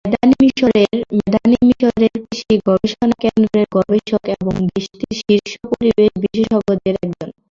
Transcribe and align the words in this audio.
মেদানি 0.05 0.35
মিসরের 1.61 2.13
কৃষি 2.21 2.55
গবেষণাকেন্দ্রের 2.67 3.67
গবেষক 3.75 4.23
এবং 4.35 4.53
দেশটির 4.69 5.13
শীর্ষ 5.19 5.51
পরিবেশ 5.71 6.11
বিশেষজ্ঞদের 6.23 6.95
একজন। 6.97 7.29